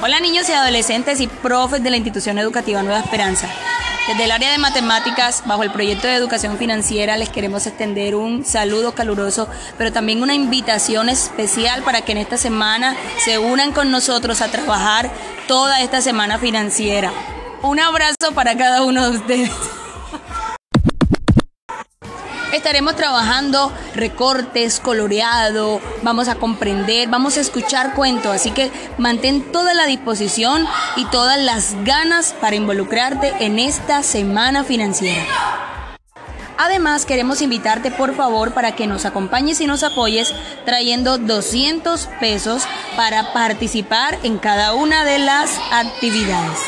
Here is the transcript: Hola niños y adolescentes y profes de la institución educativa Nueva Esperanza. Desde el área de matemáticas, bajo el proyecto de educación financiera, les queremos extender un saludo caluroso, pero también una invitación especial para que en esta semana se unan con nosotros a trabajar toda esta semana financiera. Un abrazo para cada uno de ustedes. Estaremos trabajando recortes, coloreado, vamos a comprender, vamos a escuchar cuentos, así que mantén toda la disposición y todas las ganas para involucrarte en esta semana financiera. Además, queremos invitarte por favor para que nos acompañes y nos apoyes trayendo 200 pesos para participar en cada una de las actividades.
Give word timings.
Hola 0.00 0.20
niños 0.20 0.48
y 0.48 0.52
adolescentes 0.52 1.20
y 1.20 1.26
profes 1.26 1.82
de 1.82 1.90
la 1.90 1.96
institución 1.96 2.38
educativa 2.38 2.84
Nueva 2.84 3.00
Esperanza. 3.00 3.48
Desde 4.06 4.24
el 4.24 4.30
área 4.30 4.52
de 4.52 4.58
matemáticas, 4.58 5.42
bajo 5.44 5.64
el 5.64 5.72
proyecto 5.72 6.06
de 6.06 6.14
educación 6.14 6.56
financiera, 6.56 7.16
les 7.16 7.30
queremos 7.30 7.66
extender 7.66 8.14
un 8.14 8.44
saludo 8.44 8.94
caluroso, 8.94 9.48
pero 9.76 9.92
también 9.92 10.22
una 10.22 10.34
invitación 10.34 11.08
especial 11.08 11.82
para 11.82 12.02
que 12.02 12.12
en 12.12 12.18
esta 12.18 12.36
semana 12.36 12.94
se 13.24 13.38
unan 13.38 13.72
con 13.72 13.90
nosotros 13.90 14.40
a 14.40 14.52
trabajar 14.52 15.10
toda 15.48 15.80
esta 15.80 16.00
semana 16.00 16.38
financiera. 16.38 17.10
Un 17.62 17.80
abrazo 17.80 18.32
para 18.36 18.56
cada 18.56 18.84
uno 18.84 19.10
de 19.10 19.16
ustedes. 19.16 19.50
Estaremos 22.52 22.96
trabajando 22.96 23.70
recortes, 23.94 24.80
coloreado, 24.80 25.82
vamos 26.02 26.28
a 26.28 26.36
comprender, 26.36 27.08
vamos 27.08 27.36
a 27.36 27.40
escuchar 27.40 27.94
cuentos, 27.94 28.34
así 28.34 28.52
que 28.52 28.70
mantén 28.96 29.52
toda 29.52 29.74
la 29.74 29.84
disposición 29.84 30.66
y 30.96 31.04
todas 31.06 31.38
las 31.38 31.74
ganas 31.84 32.34
para 32.40 32.56
involucrarte 32.56 33.34
en 33.40 33.58
esta 33.58 34.02
semana 34.02 34.64
financiera. 34.64 35.26
Además, 36.56 37.04
queremos 37.04 37.42
invitarte 37.42 37.90
por 37.90 38.16
favor 38.16 38.52
para 38.52 38.74
que 38.74 38.86
nos 38.86 39.04
acompañes 39.04 39.60
y 39.60 39.66
nos 39.66 39.82
apoyes 39.82 40.34
trayendo 40.64 41.18
200 41.18 42.08
pesos 42.18 42.66
para 42.96 43.34
participar 43.34 44.18
en 44.22 44.38
cada 44.38 44.74
una 44.74 45.04
de 45.04 45.18
las 45.18 45.50
actividades. 45.70 46.58